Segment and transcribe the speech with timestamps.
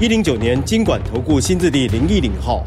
[0.00, 2.66] 一零九年金管投顾新字第零一零号。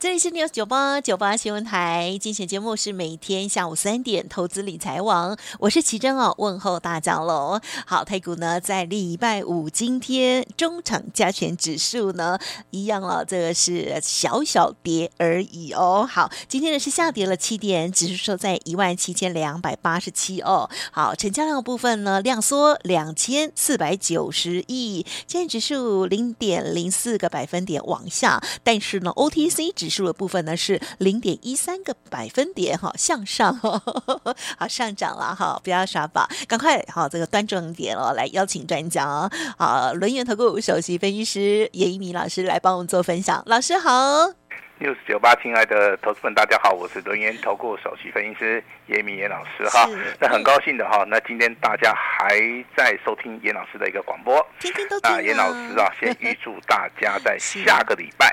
[0.00, 7.60] 这里是 News 九八九八新闻台，精选节目是每天下午三点，投资理财网，我是奇珍哦，问候大家喽。
[7.84, 12.38] 好，台股呢在礼拜五今天中场加权指数呢
[12.70, 16.08] 一样哦，这个是小小跌而已哦。
[16.08, 20.70] 好，今天呢是下跌了七点，指数收在一万七千两百八十七哦。
[20.92, 44.37] 好，成交量的部分呢量缩两千四百九十亿，今天指数零点零四个百分点往下，但是呢 OTC 指指数的部分呢是零点一三个百分点哈，向上呵呵好上涨了哈，不要耍宝，赶快好这个端正一点哦，来邀请专家啊，轮源投顾首席分析师严一鸣老师来帮我们做分享，老师好。
[44.78, 49.88] 六四九八，亲爱的投资们，大家好，我是轮研投顾首席分析师严一民严老师哈。
[50.20, 52.38] 那很高兴的哈，那今天大家还
[52.76, 55.20] 在收听严老师的一个广播，天天都听啊。
[55.20, 58.28] 严老师啊，先预祝大家在下个礼拜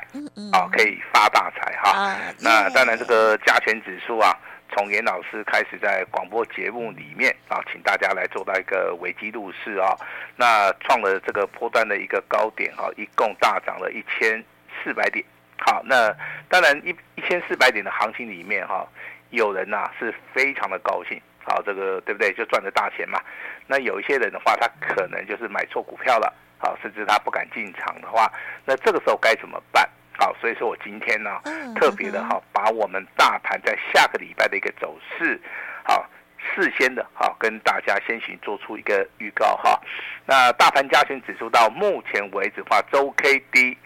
[0.53, 2.15] 啊可以发大财哈。
[2.39, 4.31] 那当然，这个加权指数啊，
[4.71, 9.97] 从严老师开始在广播节目里面啊，请大家来做到一个危机入市啊，
[10.35, 14.43] 那创了这个波段的一个高点啊，一共大涨了一千
[14.83, 15.25] 四百点。
[15.57, 16.13] 好，那
[16.49, 18.85] 当然一一千四百点的行情里面哈，
[19.29, 22.33] 有人呐、啊、是非常的高兴，好，这个对不对？
[22.33, 23.19] 就赚了大钱嘛。
[23.65, 28.31] 那有一些人的话，他可能就是买错股票了，好，甚至他不敢进场的话，
[28.65, 29.89] 那这个时候该怎么办？
[30.19, 31.41] 好，所以说我今天呢，
[31.75, 35.39] 特别的哈，把我们大盘在下个礼拜的一个走势，
[35.83, 36.05] 好，
[36.37, 39.81] 事先的哈，跟大家先行做出一个预告哈。
[40.25, 43.77] 那大盘加权指数到目前为止的话，周 K D。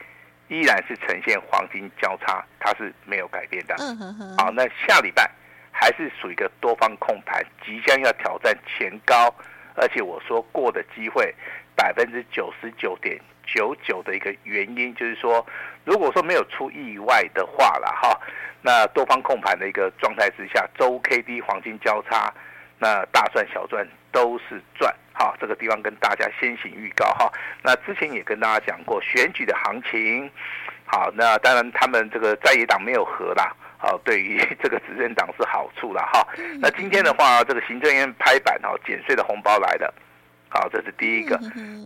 [0.50, 3.76] 依然是呈现黄金交叉，它是没有改变的。
[3.80, 4.38] 嗯哼哼。
[4.38, 5.30] 好，那下礼拜
[5.72, 9.34] 还是属于一个多方控盘，即将要挑战前高，
[9.76, 11.34] 而且我说过的机会
[11.76, 15.46] 百分之九十九点九九的一个原因，就是说，
[15.86, 18.20] 如果说没有出意外的话了哈，
[18.62, 22.34] 那多方控盘的一个状态之下，周 K D 黄金交叉，
[22.78, 24.94] 那大赚小赚都是赚。
[25.20, 27.30] 好，这个地方跟大家先行预告哈。
[27.62, 30.32] 那之前也跟大家讲过选举的行情。
[30.86, 33.54] 好，那当然他们这个在野党没有和啦。
[33.78, 36.26] 好，对于 这个执政党是好处了哈。
[36.62, 39.94] 那今天的话，这个行政院拍板哈，减税的红包来了。
[40.48, 41.38] 好，这是第一个。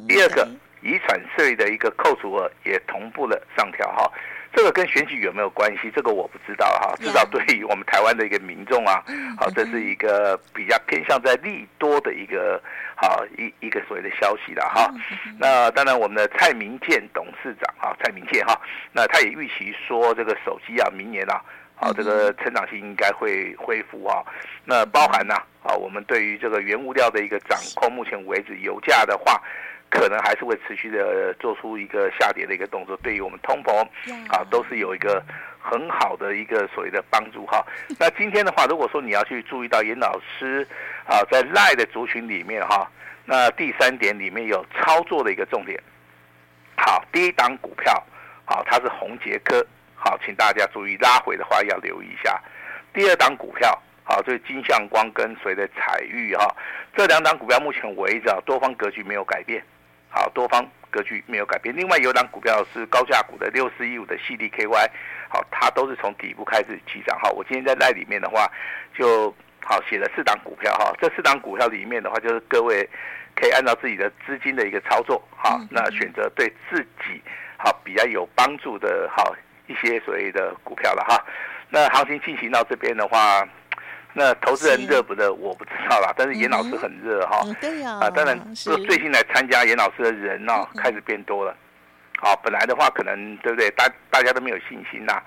[0.08, 0.48] 第二个，
[0.84, 4.12] 遗产税的一个扣除额也同步了上调哈。
[4.56, 5.92] 这个跟选举有没有关系？
[5.96, 6.96] 这个我不知道哈。
[7.00, 9.04] 至少对于我们台湾的一个民众啊，
[9.38, 12.62] 好，这是一个比较偏向在利多的一个
[12.96, 14.94] 好一一个所谓的消息了哈。
[15.40, 18.60] 那当然，我们的蔡明健董事长啊，蔡明健哈，
[18.92, 21.42] 那他也预期说，这个手机啊，明年啊，
[21.84, 24.24] 好，这个成长性应该会恢复啊。
[24.64, 29.42] 那包含呢，啊，我们对于这个原物料的一个掌控，目前为止油价的话。
[29.90, 33.88] 可能还是会持续的做出一个下跌的一个动作，对于我们通膨
[34.28, 35.24] 啊，都是有一个
[35.62, 37.64] 很好的一个所谓的帮助哈。
[38.00, 40.68] 那今天的话，如果说你要去注意到严老师
[41.06, 42.90] 啊，在赖的族群里面哈，
[43.24, 45.80] 那第三点里面有操作的一个重点。
[46.76, 48.04] 好，第一档股票
[48.46, 49.64] 好，它是宏杰科，
[49.96, 52.42] 好，请大家注意拉回的话要留意一下。
[52.94, 56.46] 第二档股票好，就是金相光跟随的彩玉哈，
[56.96, 59.64] 这两档股票目前为止啊，多方格局没有改变。
[60.10, 61.76] 好，多方格局没有改变。
[61.76, 64.88] 另外有档股票是高价股的六四一五的 CDKY，
[65.28, 67.18] 好，它都是从底部开始起涨。
[67.20, 68.48] 哈，我今天在那里面的话，
[68.96, 69.34] 就
[69.66, 70.72] 好写了四档股票。
[70.76, 72.88] 哈，这四档股票里面的话，就是各位
[73.36, 77.20] 可以按照自己的资金的一个操作，哈，那选择对自己
[77.58, 79.36] 好比较有帮助的，好
[79.68, 81.24] 一些所谓的股票了哈。
[81.70, 83.48] 那行情进行到这边的话。
[84.16, 86.14] 那投资人热不热，我不知道啦。
[86.16, 87.42] 但是严老师很热哈。
[87.60, 87.98] 对呀。
[88.00, 91.58] 啊，当然，是最近来参加严老师的人呢，开始变多了。
[92.20, 93.72] 好，本来的话可能对不对？
[93.72, 95.20] 大大家都没有信心呐。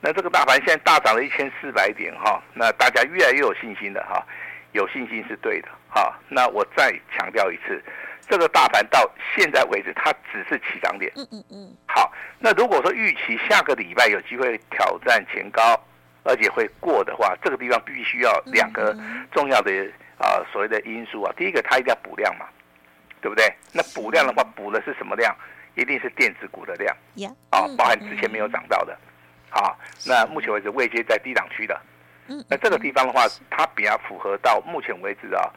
[0.00, 4.24] 那这个大盘现在大涨了一千四百点哈，那大家越来越有信心了哈。
[4.72, 6.18] 有信心是对的哈。
[6.30, 7.84] 那我再强调一次，
[8.30, 11.12] 这个大盘到现在为止，它只是起涨点。
[11.16, 11.76] 嗯嗯嗯。
[11.86, 15.78] 好，那如果说预期下个礼拜有机会挑战前高。
[16.22, 18.94] 而且会过的话，这个地方必须要两个
[19.32, 19.72] 重要的
[20.18, 21.32] 啊所谓的因素啊。
[21.34, 22.44] 第一个，它一定要补量嘛，
[23.22, 23.50] 对不对？
[23.72, 25.34] 那补量的话，补的是什么量？
[25.76, 26.94] 一定是电子股的量，
[27.48, 28.92] 啊，包含之前没有涨到的，
[29.48, 29.72] 啊，
[30.06, 31.80] 那目前为止未接在低档区的，
[32.50, 35.48] 那这个地方的话，它比较符合到目前为止啊，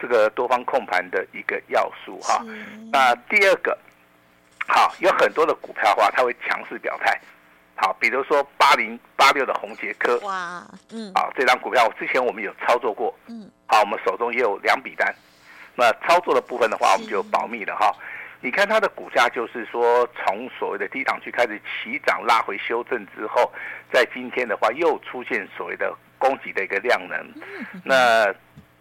[0.00, 2.44] 这个多方控盘的一个要素哈。
[2.92, 3.76] 那第二个，
[4.66, 7.18] 好，有很多的股票的话，它会强势表态，
[7.74, 15.14] 好，比如说八零八六的宏杰科，哇，嗯，好，这张股票之前我们有操作过，嗯，好，我们手中也有两笔单，
[15.74, 17.94] 那操作的部分的话，我们就保密了哈。
[18.42, 23.50] 你看它的股价，就是说从所谓的低档区开始起涨，拉回修正之后，
[23.90, 27.32] 在今天的话又出现所谓的攻击的一个量能。
[27.82, 28.32] 那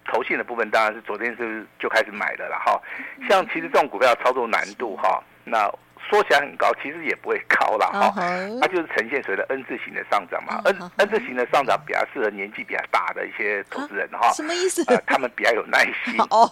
[0.06, 2.82] 投信的部分当然是昨天是就开始买的了哈。
[3.30, 5.70] 像其实这种股票操作难度哈，那。
[6.08, 8.14] 说起来很高，其实也不会高了哈，
[8.62, 10.62] 它就是呈现所谓的 N 字型的上涨嘛。
[10.66, 14.32] N N 字型的上涨比较适合年纪比较大的一些投资人哈。
[14.34, 14.84] 什么意思？
[14.86, 16.48] 呃，他们比较有耐心哦，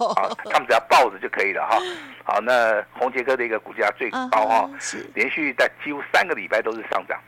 [0.50, 1.78] 他们只要抱着就可以了哈。
[2.24, 4.68] 好，那红杰哥的一个股价最高哈，
[5.14, 7.22] 连续在几乎三个礼拜都是上涨。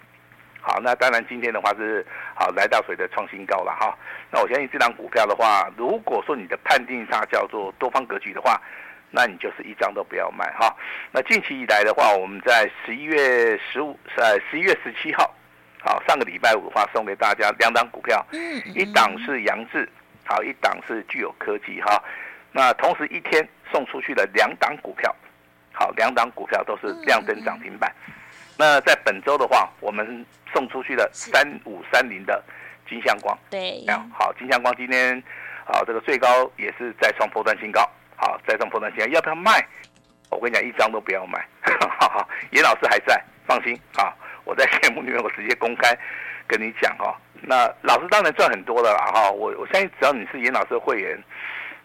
[0.66, 3.96] 好，那当然今天的话是好来到水的创新高了哈。
[4.32, 8.60] 那我相信这档股票的话，如果说你的判定它叫做多方格局的话。
[9.12, 10.76] 那你就是一张都不要卖哈。
[11.10, 15.34] 那近期以来的话，我们在十一月十五，呃，十一月十七号，
[15.80, 18.26] 好，上个礼拜五的话，送给大家两档股票，
[18.74, 19.88] 一档是杨志，
[20.26, 22.04] 好，一档是具有科技哈。
[22.52, 25.16] 那同时一天送出去的两档股票，
[25.72, 27.90] 好，两档股票都是亮灯涨停板。
[28.58, 32.44] 那在本周的话，我们送出去的三五三零的
[32.90, 35.22] 金相光，对，好，金相光今天
[35.66, 37.88] 啊，这个最高也是再创波段新高。
[38.18, 39.62] 好，再创破断线，要不要卖？
[40.30, 41.46] 我跟你讲，一张都不要卖。
[42.52, 43.78] 严老师还在，放心。
[43.98, 44.16] 啊，
[44.46, 45.94] 我在节目里面我直接公开
[46.48, 47.14] 跟你讲哈。
[47.42, 49.30] 那老师当然赚很多了啦哈。
[49.30, 51.22] 我我相信只要你是严老师的会员，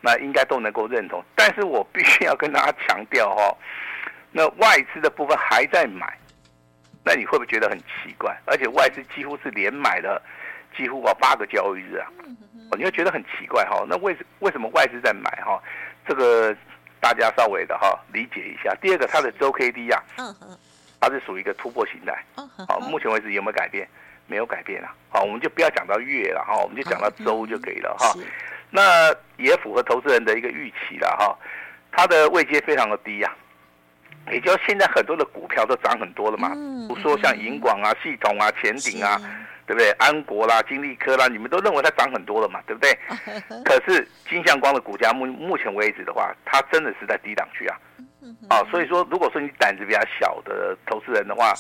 [0.01, 1.21] 那应该都能够认同。
[1.35, 3.53] 但是我必须要跟大家强调哈，
[4.31, 6.17] 那外资的部分还在买，
[7.05, 8.37] 那你会不会觉得很奇怪？
[8.47, 10.23] 而且外资几乎是连买了
[10.77, 12.07] 几乎啊八个交易日啊，
[12.77, 13.85] 你会觉得很奇怪哈。
[13.89, 15.61] 那为什为什么外资在买哈？
[16.07, 16.55] 这个
[17.01, 18.75] 大家稍微的哈理解一下。
[18.81, 20.35] 第二个，它的周 K D 呀，嗯
[21.01, 22.25] 它是属于一个突破形态。
[22.69, 23.89] 好，目前为止有没有改变？
[24.27, 24.95] 没有改变啊。
[25.09, 28.15] 好，我们就不要讲到月了哈，我们就讲到周就可以了哈。
[28.71, 31.37] 那也符合投资人的一个预期了哈。
[31.91, 33.35] 它的位阶非常的低呀，
[34.31, 36.51] 也就现在很多的股票都涨很多了嘛。
[36.89, 39.21] 不说像银广啊、系统啊、前顶啊。
[39.67, 39.89] 对不对？
[40.01, 42.61] 安国啦、金利科啦，你们都认为它涨很多了嘛？
[42.67, 42.91] 对不对？
[43.65, 47.79] 可是金相光的股价目目前为止的话，它真的是在低档区啊。
[48.49, 51.51] 啊，所以说，如果说你胆子比较小的投资人的话，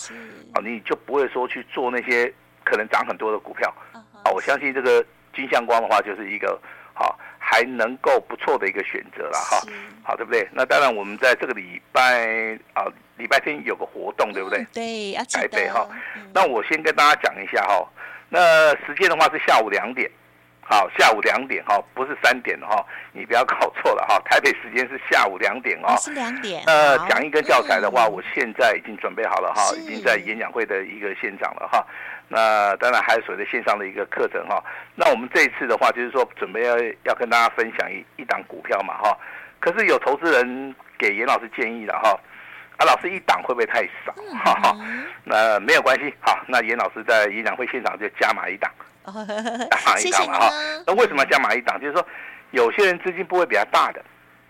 [0.54, 2.32] 啊，你就不会说去做那些
[2.64, 3.72] 可能涨很多的股票。
[3.92, 4.02] 啊，
[4.34, 6.60] 我相信这个金相光的话，就是一个
[6.92, 7.16] 好
[7.50, 9.60] 还能够不错的一个选择了哈。
[10.04, 10.46] 好，对不对？
[10.52, 12.84] 那当然，我们在这个礼拜啊。
[13.16, 14.64] 礼拜天有个活动，对不对？
[14.72, 15.86] 对，台北哈。
[16.32, 17.86] 那我先跟大家讲一下哈。
[18.30, 20.10] 那时间的话是下午两点，
[20.70, 24.20] 好，下午两点哈，不是三点哈，你不要搞错了哈。
[24.24, 25.96] 台北时间是下午两点哦。
[25.98, 26.62] 是两点。
[26.68, 31.84] 呃，讲义跟教材的话，我现在已经准备好了哈，已经在演讲会的一个现场了哈。
[32.28, 34.62] 那当然还有所谓的线上的一个课程哈。
[34.94, 39.18] 那我们这一次的话，就是说准备要要跟大家分享一一档股票嘛哈。
[39.58, 42.16] 可是有投资人给严老师建议了哈。
[42.76, 44.14] 啊，老师一档会不会太少？
[44.44, 44.76] 哈哈，
[45.24, 46.14] 那没有关系。
[46.20, 48.70] 好，那严老师在演讲会现场就加码一档，
[49.10, 50.50] 加码一档嘛哈。
[50.86, 51.80] 那为什么加码一档？
[51.80, 52.06] 就是说，
[52.50, 54.00] 有些人资金部位比较大的，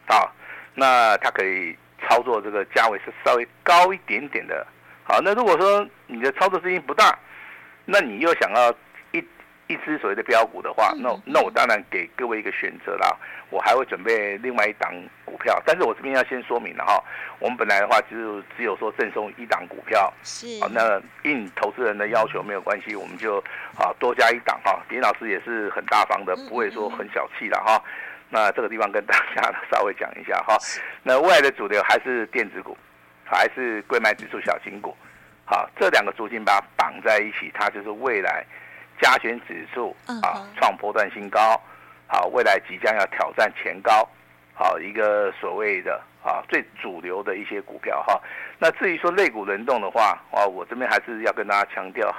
[0.07, 0.29] 啊，
[0.75, 1.77] 那他可以
[2.09, 4.67] 操作这个价位是稍微高一点点的。
[5.05, 7.19] 好，那如果说你的操作资金不大，
[7.85, 8.75] 那你又想要。
[9.71, 13.17] 一支所谓的标股的话，那那我当然给各位一个选择啦。
[13.51, 14.93] 我还会准备另外一档
[15.25, 17.03] 股票，但是我这边要先说明了哈。
[17.39, 23.39] 我们本来的话就只有说赠送一档股票，是啊，那应投资人的要求没有关系，我们就
[23.77, 24.81] 啊多加一档哈。
[24.89, 27.81] 林老师也是很大方的，不会说很小气的哈。
[28.29, 30.57] 那这个地方跟大家稍微讲一下哈。
[31.03, 32.77] 那未来的主流还是电子股，
[33.25, 34.97] 还是贵买指数小型股，
[35.45, 38.45] 好，这两个租金把它绑在一起，它就是未来。
[39.01, 41.61] 加权指数啊，创波段新高，
[42.07, 44.07] 好，未来即将要挑战前高，
[44.55, 48.21] 好，一个所谓的啊最主流的一些股票哈。
[48.59, 52.15] 那至于说类股轮动的话，啊，我这边还是要跟大家强调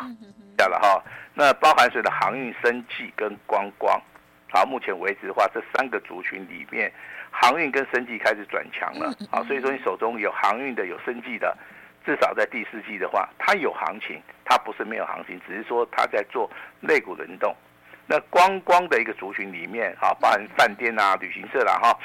[0.57, 1.03] 下了哈。
[1.33, 4.01] 那包含谁的航运、生技跟观光，
[4.49, 6.91] 好，目前为止的话，这三个族群里面，
[7.29, 11.55] 航运跟生技开始转强了，啊，所以说你手中有航运的、有生技的。
[12.05, 16.49] 至少在第四季的话，它有行情，它不是没有行情，只是说它在做
[16.81, 17.55] 肋骨轮动。
[18.07, 21.97] 那光光的一个族群里面，啊，包含饭店啊、旅行社啦，哈，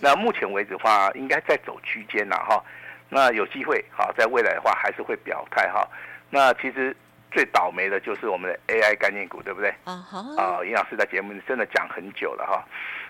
[0.00, 2.62] 那目前为止的话，应该在走区间啦，哈。
[3.08, 5.88] 那有机会哈，在未来的话还是会表态哈。
[6.30, 6.94] 那其实
[7.30, 9.70] 最倒霉的就是我们的 AI 概念股，对不对？
[9.84, 10.18] 啊哈。
[10.36, 12.62] 啊，尹老师在节目里真的讲很久了哈。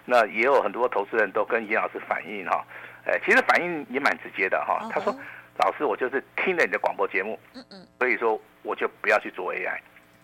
[0.04, 2.64] 那也有很多投资人都跟尹老师反映哈，
[3.04, 4.88] 哎，其实反应也蛮直接的哈。
[4.90, 5.14] 他说
[5.58, 9.78] ：“老师，我就是听了你的广播节目，嗯嗯，所以说我就不要去做 AI。”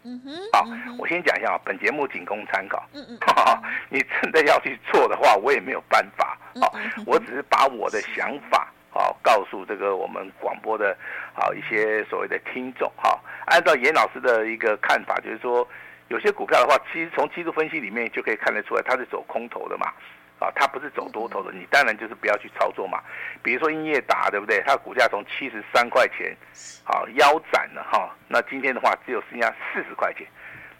[0.04, 0.30] 嗯哼。
[0.52, 0.66] 好，
[0.98, 2.86] 我先讲一下啊，本节目仅供参考。
[2.92, 3.18] 嗯嗯。
[3.88, 6.38] 你真的要去做的话，我也没有办法。
[6.60, 6.72] 好，
[7.06, 8.70] 我只是把我的想法。
[8.90, 10.96] 好，告诉这个我们广播的，
[11.32, 15.66] 好一些所谓的听众，哈，按照严老师的一个看法，就是说，
[16.06, 19.92] 有些股票的话，其实从技术分析里面就可以看得出来，它是走空头的嘛，
[20.38, 23.00] 啊，它不是走多头的，你当然就是不要去操作嘛。
[23.42, 24.62] 比如说英业达，对不对？
[24.66, 26.36] 它的股价从七十三块钱，
[26.84, 30.26] 好腰斩了哈，那今天的话只有剩下四十块钱，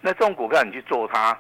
[0.01, 1.37] 那这种股票你去做它。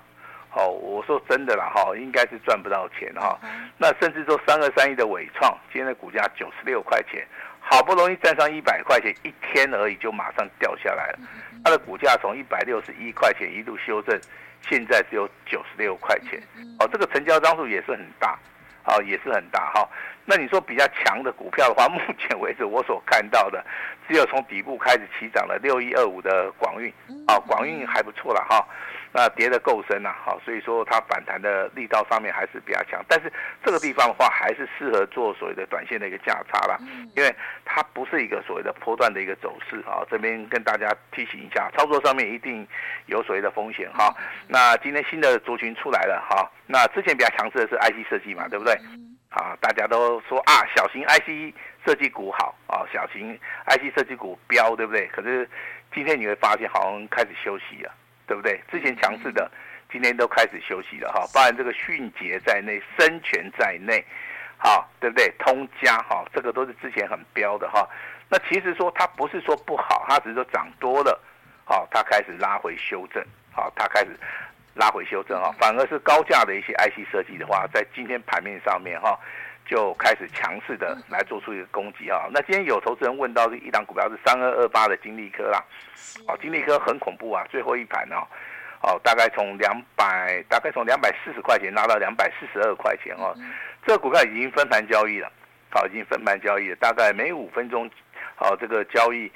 [0.57, 3.37] 哦，我说真的啦，哈，应该是赚不到钱哈。
[3.77, 7.27] 那甚至说三二三一的伟创，今天的股价九十六块钱，
[7.67, 11.19] 好不容易站上一百块钱，一天而已就马上掉下来了。
[11.65, 14.21] 它的股价从一百六十一块钱一路修正，
[14.61, 16.41] 现在只有九十六块钱。
[16.79, 18.39] 哦，这个成交张数也是很大，
[18.85, 19.89] 哦，也是很大哈。
[20.27, 23.65] 那你说比较强的股票的话，目前为止我所看到的，
[24.07, 26.93] 只有从底部开始起涨的六一二五的广运，
[27.27, 28.67] 啊，广运还不错了哈。
[29.17, 33.33] 那跌得够深呐，好，所以说它反弹的力道上面还是比较强，但是
[33.65, 36.77] 这个地方的话还是适合做所谓的短线的一个价差啦，
[37.15, 37.33] 因为
[37.65, 42.67] 它不是一个所谓的波段的一个走势啊，这边跟大家提醒一下，操作上面一定
[43.07, 44.13] 有所谓的风险哈。
[44.49, 48.75] 那今天新的族群出来了哈，那之前比较强势的是 IC 设计嘛，对不对？
[49.31, 51.55] 啊，大家都说啊，小型 IC
[51.87, 55.07] 设计股好啊，小型 IC 设计股飙，对不对？
[55.09, 55.49] 可是
[55.95, 57.93] 今天你会发现好像开始休息了。
[58.27, 58.61] 对不对？
[58.71, 59.51] 之前强势的，
[59.91, 64.05] 今天都开始休息了哈，包含这个迅捷在内，深全在内，
[64.57, 65.33] 好，对不对？
[65.39, 67.89] 通家哈，这个都是之前很飙的哈。
[68.29, 71.21] 那其实说它不是说不好，它只是说涨多了，
[71.65, 74.17] 好，它开始拉回修正，好，它开始
[74.75, 79.19] 拉回修正哈，反而是高价的一些 IC 设计的话，在今天盘面上面哈，
[79.67, 82.27] 就开始强势的来做出一个攻击啊。
[82.33, 85.65] 那今天有投资人问到一档股票是三二二八的金利科啦。
[86.29, 87.45] 哦，金利科很恐怖啊！
[87.51, 88.23] 最后一盘哦，
[88.83, 93.35] 哦，大概从两百，大概从两百四十块钱拉到两百四十二块钱哦。
[93.87, 95.31] 这个股票已经分盘交易了，
[95.71, 97.91] 好，已经分盘交易了，大概每五分钟，
[98.37, 99.31] 好，这个交易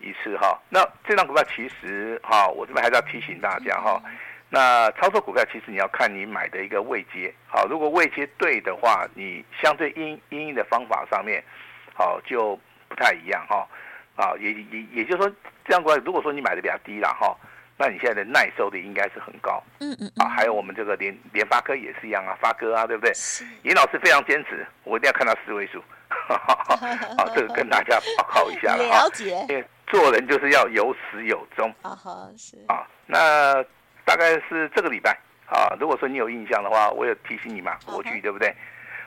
[0.00, 0.58] 一次哈。
[0.68, 4.02] 那这张股票其实哈，我这边还是要提醒大家哈，
[4.48, 11.42] 那操作股票其实你要看你买的一个位阶，好，如果位阶对的话，你相对因因应的方法上面，
[11.94, 13.66] 好就不太一样哈。
[14.16, 15.30] 啊，也也也就是说，
[15.66, 17.36] 这样过来，如果说你买的比较低了哈，
[17.76, 19.62] 那你现在的耐受力应该是很高。
[19.80, 20.10] 嗯嗯。
[20.16, 23.12] 啊，还有我们这个联联发科也是一样啊，发哥啊，对不对？
[23.64, 25.84] 尹老师非常坚持，我一定要看到四位数。
[26.32, 28.84] 啊，这个跟大家报告一下了。
[28.88, 29.44] 了解。
[29.50, 31.68] 因为做人就是要有始有终。
[31.82, 32.56] 啊哈，是。
[32.68, 33.62] 啊，那
[34.06, 35.14] 大概是这个礼拜。
[35.46, 38.50] 啊，如果说你有印象的话，我有提醒你嘛，国巨对不对？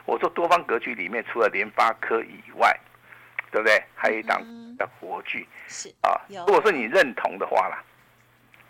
[0.04, 2.78] 我说多方格局里面，除了联发科以外，
[3.50, 3.82] 对不对？
[3.96, 4.40] 还有一档。
[4.80, 7.84] 的国巨是啊，如果说你认同的话啦，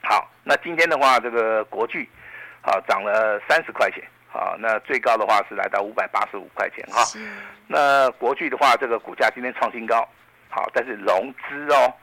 [0.03, 2.09] 好，那今天的话，这个国巨
[2.63, 7.05] 啊涨了三十块钱，好，那最高的话是来到五百八十五块钱哈。
[7.69, 10.01] 那国巨的话，这个股价今天创新高，
[10.49, 11.95] 好，但是融资哦，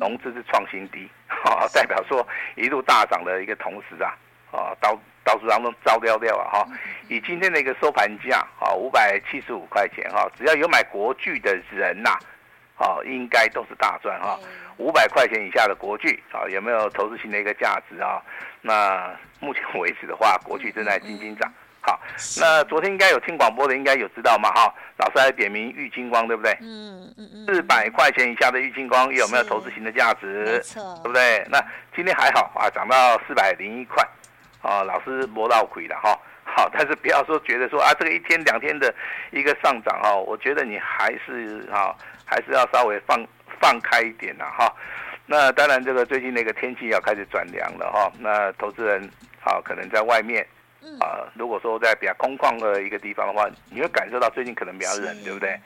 [0.00, 1.08] 融资是创新低，
[1.42, 4.14] 哈， 代表说一路大涨的一个同时啊，
[4.50, 6.66] 啊，到到处当中招掉掉啊哈。
[7.08, 12.16] 以今天的一个收盘价啊，五百七十五块钱哈，只要有买国巨的人呐。
[12.78, 14.36] 哦，应该都是大赚哈，
[14.76, 18.20] 五百块钱以下的国巨啊，有没有投资性的一个价值啊？
[18.60, 21.52] 那目前为止的话，国巨正在轻轻涨。
[21.82, 22.00] 好，
[22.40, 24.48] 那昨天应该有听广播的，应该有知道嘛？
[24.52, 26.56] 哈，老师还点名玉金光，对不对？
[26.62, 27.46] 嗯嗯嗯。
[27.46, 30.44] 四百块钱以下的玉金光有没有投资型的价值？
[30.44, 31.44] 没错，对不对？
[31.50, 31.58] 那
[31.94, 34.02] 今天还好啊，涨到四百零一块，
[34.62, 36.18] 啊，老师摸到亏了哈。
[36.44, 38.94] 好，但是不要说觉得说啊，这个一天两天的
[39.30, 41.94] 一个上涨哈，我觉得你还是哈。
[42.24, 43.22] 还是要稍微放
[43.60, 44.74] 放开一点呐，哈。
[45.26, 48.10] 那当然，这个最近那个天气要开始转凉了哈。
[48.18, 49.02] 那投资人
[49.44, 50.46] 啊，可能在外面
[51.00, 55.58] 啊，如果说在比较空旷的一个地方的话，你会感受到最近可能比较冷，对不对？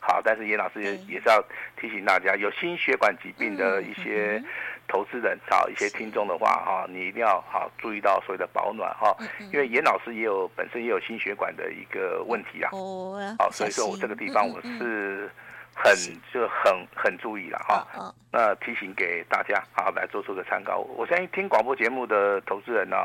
[0.00, 1.42] 好，但是严老师也也是要
[1.80, 4.42] 提醒大家，有心血管疾病的一些
[4.86, 9.16] 投资人啊，一些听众的话哈，你一定要好注意到所谓的保暖哈，
[9.52, 12.70] 因为严老师也有本身也有心血管的一个问题啊。
[12.72, 13.34] 哦。
[13.38, 15.30] 好，所以说我这个地方我是。
[15.74, 15.94] 很
[16.32, 20.78] 就很很注意了哈，那提醒给大家啊来做出个参考。
[20.78, 22.96] 我相信听广播节目的投资人呢，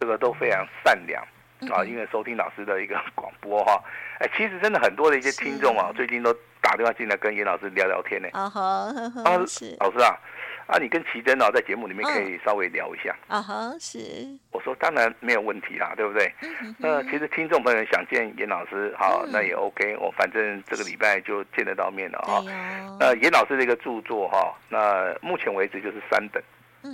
[0.00, 1.22] 这个都非常善良
[1.70, 3.82] 啊，因为收听老师的一个 广播哈，
[4.18, 8.28] 哎，其实真的很多的一些听众啊，最近都打电话进来跟严老师聊聊天呢。
[8.32, 8.92] 啊哈，
[9.24, 10.18] 老师啊。
[10.70, 13.12] 啊，你跟奇珍哦，在节目里面可以稍微聊一下。
[13.26, 13.98] 啊哈，是。
[14.52, 16.32] 我说当然没有问题啦，对不对？
[16.78, 19.96] 那其实听众朋友想见严老师，好，那也 OK。
[19.96, 22.40] 我反正这个礼拜就见得到面了哈。
[23.00, 26.40] 那严老师的一个著作哈，那目前为止就是三本。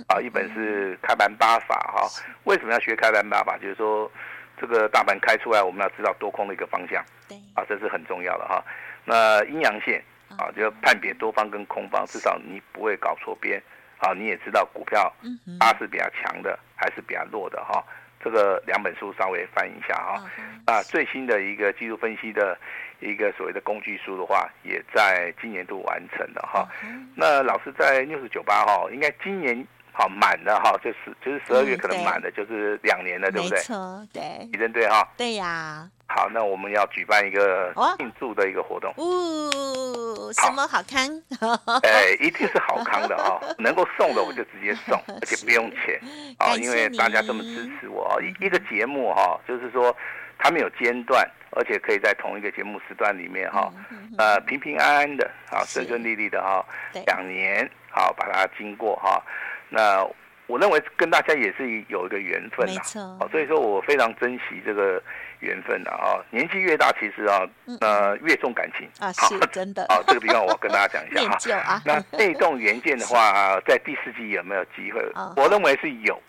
[0.07, 2.09] 啊，一本是开盘八法哈。
[2.45, 3.59] 为什么要学开盘八法？
[3.59, 4.11] 就是说
[4.59, 7.05] 这个大盘开出来，我们要知道多空的一个方向。
[7.29, 7.37] 对。
[7.53, 8.63] 啊，这是很重要的哈。
[9.05, 10.03] 那阴阳线。
[10.37, 13.61] 啊，就判别多方跟空方，至少你不会搞错边。
[13.99, 15.11] 啊，你也知道股票
[15.59, 17.83] 它是比较强的还是比较弱的哈。
[18.23, 20.23] 这个两本书稍微翻一下哈。
[20.65, 22.55] 啊，最新的一个技术分析的
[22.99, 26.67] 一个所谓的工具书的话，也在今年度完成了哈。
[27.15, 33.57] 那老师在 News98 哈，应该今年好满了哈，就是就是十二月可能满了，就是两年了，对不对？
[33.57, 34.21] 没错，对。
[34.51, 35.07] 你认对哈？
[35.17, 35.89] 对呀。
[36.09, 38.93] 好，那我们要举办一个庆祝的一个活动。
[38.95, 39.49] 哦，
[40.33, 41.07] 什么好康？
[41.83, 43.39] 哎，一定是好康的啊！
[43.59, 45.99] 能够送的我就直接送， 而且不用钱
[46.39, 48.19] 啊，因为大家这么支持我。
[48.21, 49.95] 一一个节目哈，就是说
[50.37, 53.71] 它没有间断，而且可以在同一个节目时段里面哈，
[54.17, 56.65] 呃，平平安安的啊，顺顺利利的哈，
[57.05, 59.21] 两年好把它经过哈，
[59.69, 60.07] 那。
[60.49, 62.81] 我认为跟大家也是有一个缘分呐，
[63.19, 65.03] 哦，所以说我非常珍惜这个
[65.39, 66.19] 缘分的啊。
[66.29, 67.41] 年纪越大，其实啊，
[67.81, 69.83] 呃，越重感情啊，是真的。
[69.85, 71.81] 啊，这个地方我跟大家讲一下 哈。
[71.85, 75.01] 那被动元件的话， 在第四季有没有机会？
[75.35, 76.21] 我认为是有。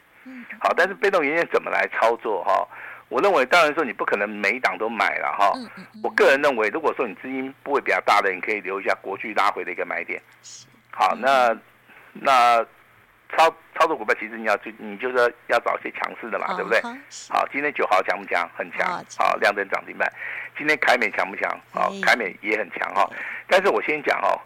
[0.61, 2.67] 好，但是被动元件怎么来操作哈？
[3.09, 5.53] 我认为当然说你不可能每一档都买了哈。
[6.03, 10.21] 我个人认为，如果说你资金不会比较大的，你可以留一下国巨拉回的一个买点。
[10.91, 11.57] 好，那
[12.12, 12.65] 那。
[13.37, 15.16] 操操作股票，其实你要去，你就是
[15.49, 16.80] 要找一些强势的嘛，对不对？
[17.28, 18.49] 好，今天九号强不强？
[18.56, 20.11] 很强，好，亮灯涨停板。
[20.56, 21.49] 今天凯美强不强？
[21.70, 23.08] 好，凯美也很强哈。
[23.47, 24.40] 但是我先讲哦，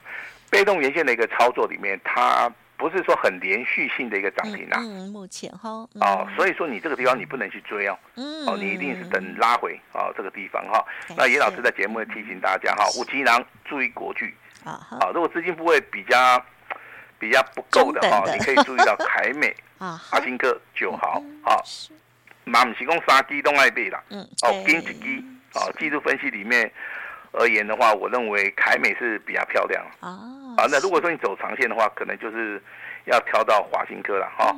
[0.51, 4.81] 被动元件的一个操作里面，它不是说很连续性的一个涨停啊。
[4.83, 5.71] 嗯，目前哈。
[6.01, 7.97] 哦，所以说你这个地方你不能去追哦。
[8.17, 8.45] 嗯。
[8.47, 10.85] 哦，你一定是等拉回哦，这个地方哈。
[11.17, 14.35] 那严老师在节目里提醒大家哈，五七郎注意国巨。
[14.65, 15.13] 啊好。
[15.13, 16.45] 如果资金部位比较。
[17.23, 18.01] 比较不够的。
[18.11, 21.55] 哈，你可以注意到凯美、 啊、阿金科、九豪啊，
[22.45, 26.69] 马姆提供杀机动爱背啦，嗯，哦，跟几基啊，技术分析里面
[27.31, 29.85] 而言的话，我认为凯美是比较漂亮。
[30.01, 30.19] 啊。
[30.57, 32.61] 啊，那如果说你走长线的话，可能就是。
[33.05, 34.55] 要挑到华新科了哈，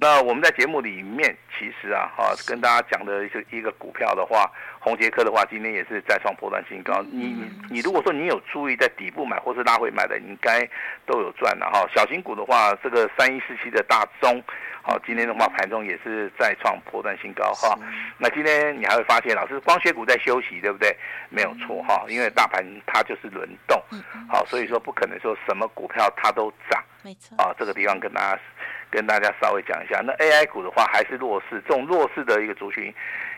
[0.00, 7.00] 那我们在节目里面其实啊哈，跟大家讲的一个一个股票的话，宏杰科的话，今天也是再创波段新高。
[7.10, 10.68] 你你你如果说你有注意在底部买或是拉回买的，你应该
[11.06, 11.88] 都有赚了哈。
[11.94, 14.42] 小型股的话，这个三一四七的大中，
[14.82, 17.78] 好，今天的话盘中也是再创波段新高哈。
[18.18, 20.96] 那今天你还会发现，老师光学股在休息，对不对？
[21.30, 23.80] 没有错哈，因为大盘它就是轮动，
[24.28, 26.82] 好，所以说不可能说什么股票它都涨。
[27.06, 28.42] 没错啊，这个地方跟大家
[28.90, 30.00] 跟大家稍微讲一下。
[30.00, 32.92] 那 AI 股的话还是弱势，这种弱势的一个族群，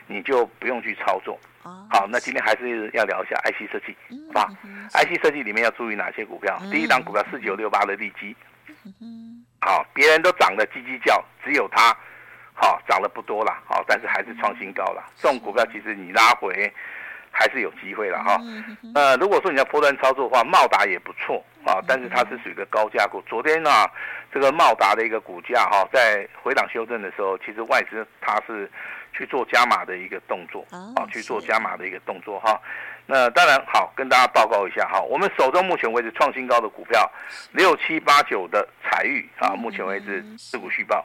[0.07, 1.39] 你就不用去操作。
[1.63, 3.95] 好，那今天还是要聊一下 IC 设计，
[4.33, 4.49] 好吧
[4.95, 6.59] ？IC 设计里面要注意哪些股票？
[6.73, 8.35] 第一档股票四九六八的利基，
[9.61, 11.95] 好，别人都涨得叽叽叫，只有它
[12.55, 15.13] 好涨得不多了，好，但是还是创新高了。
[15.17, 16.73] 这种股票其实你拉回。
[17.31, 18.41] 还是有机会了哈，
[18.95, 23.23] 呃，如果说你要波段操作的话，茂达也不错啊，但是它是属于一个高价股。
[23.27, 23.71] 昨天呢，
[24.33, 28.71] 这个茂达的一个股价哈，在回档修正的时候，其实外资它是
[29.13, 32.61] 去做加码的一个动作啊，去做加码的一个动作哈。
[33.07, 37.11] 那当然好，跟大家报告一下哈，我们手中目前为止创新高的股票
[37.53, 41.05] 六七八九的彩玉啊，目前为止持股续抱，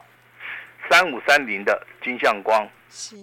[0.90, 2.66] 三五三零的金相光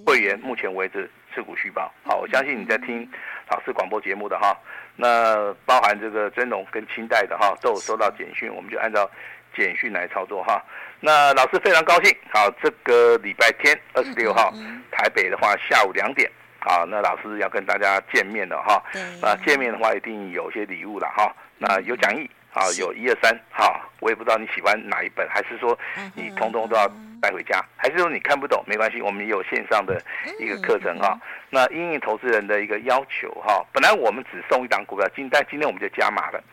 [0.06, 1.10] 会员目前为止。
[1.34, 3.10] 持股续报，好，我相信你在听
[3.50, 4.54] 老师广播节目的哈，
[4.98, 9.10] 那包含这个尊龙跟清代的哈，都有收到简讯，我们就按照
[9.56, 10.62] 简讯来操作哈。
[11.00, 14.54] 那老师非常高兴，好，这个礼拜天二十六号，
[14.92, 18.84] 台北的话下午两点，好，那老师要跟大家见面了哈，
[19.22, 22.30] 那见面的话一定有些礼物了哈，那有讲义。
[22.54, 25.80] 好，有一二三，好，我也不知道你喜欢哪一本，还是说
[26.14, 26.86] 你通通都要
[27.22, 30.02] 带回家，还是说你看不懂没关系，我们也有线上的
[30.40, 31.18] 一个课程哈。
[31.50, 36.44] 那因应投资人的一个要求哈，本来我们只送一档股票，今但今天我们就加码了，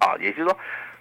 [0.00, 0.58] 啊，也就是说。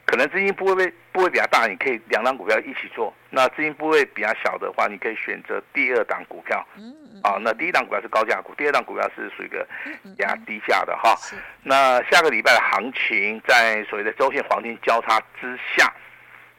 [0.09, 0.73] 可能资金不会
[1.11, 3.13] 不会比较大，你可以两档股票一起做。
[3.29, 6.65] 那资金部位比较小的话，你可以选择第二档股票。
[6.77, 9.67] 嗯啊，那第一档股票是高价股，第二档股票是属于一个
[10.03, 11.13] 比较低价的哈。
[11.61, 15.93] 那下个礼拜的行情，在所谓的周线黄金交叉之下，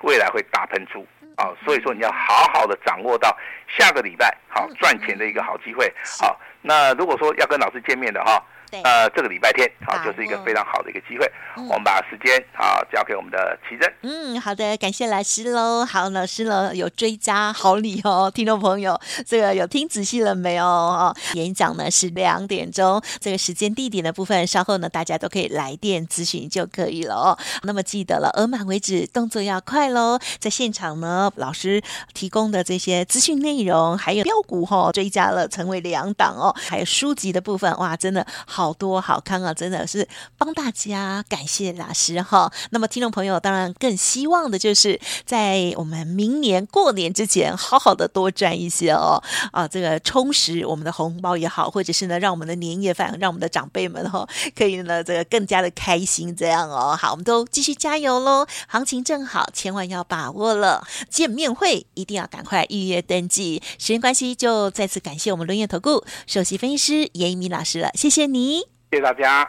[0.02, 1.06] 未来会大喷出。
[1.38, 3.34] 啊，所以说你要好好的掌握到
[3.66, 5.90] 下个礼拜好赚钱的一个好机会。
[6.20, 8.44] 好，那如果说要跟老师见面的哈。
[8.70, 11.30] 呃，这个礼拜天好，就是一个非常好的一个机会。
[11.56, 13.92] 我们把时间啊交给我们的奇珍。
[14.02, 15.84] 嗯，好的，感谢老师喽。
[15.84, 20.64] 好，老师呢有追加好礼哦，听众朋友，这个有听仔细了没有？
[20.64, 27.38] 哦，演讲呢是两点钟，这个时间地点的部分，稍后呢大家都可以来电咨询就可以了哦。
[27.62, 30.18] 那么记得了，额满为止，动作要快喽。
[30.38, 31.82] 在现场呢，老师
[32.14, 38.26] 提供的这些资讯内容，还有标股哈，追加了成为两档哦，还有书籍的部分，哇，真的。
[38.46, 39.54] 好好多好康啊！
[39.54, 42.52] 真的是帮大家感谢老师哈。
[42.70, 56.98] 那么听众朋友当然更希望的就是在我们明年过年之前，好好的多赚一些哦啊，这个充实我们的红包也好，或者是呢让我们的年夜饭，让我们的长辈们哈可以呢这个更加的开心这样哦。
[57.00, 58.44] 好，我们都继续加油喽！
[58.66, 60.84] 行情正好，千万要把握了。
[61.08, 63.62] 见面会一定要赶快预约登记。
[63.78, 68.47] 时间关系，就再次感谢我们轮业投顾首席分析师严一鸣老师了，谢谢你。
[68.90, 69.46] 谢谢大家。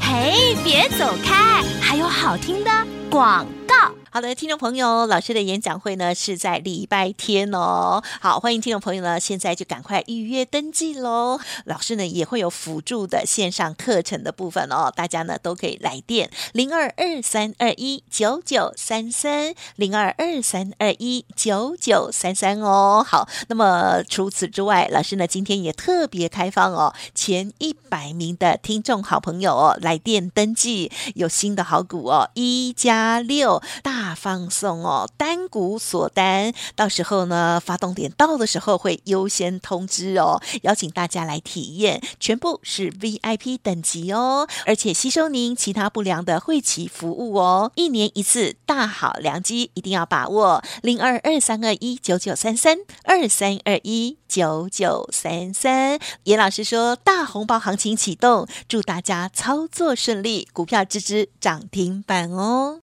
[0.00, 2.70] 嘿，别走开，还有好听的
[3.10, 3.74] 广告。
[4.16, 8.02] 好的，听众朋友，老师的演讲会呢是在礼拜天哦。
[8.18, 11.38] 好，欢迎听众朋友呢，现在就赶快预约登记喽。
[11.66, 23.04] 老师呢也会有辅助的线上课程的部分哦，大家呢都可以来电零二二三二一九九三三零二二三二一九九三三哦。
[23.06, 34.05] 好，那么除此之外，老师呢今天也特别开放哦，前一百名的听众好朋友哦来电登记，有新的好股哦，一加六大。
[34.06, 55.98] 大放送哦，单股锁单，到时候呢，发动点到的时候会优先通知哦，邀请大家来体验，全部是 VIP 等级哦，而且吸收您其他不良的会期服务哦，一年一次大好良机，一定要把握零二二三二一九九三三二三二一九九三三。
[56.22, 62.82] 严老师说，大红包行情启动，祝大家操作顺利，股票支支涨停板哦。